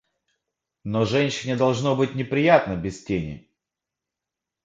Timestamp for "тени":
3.03-3.51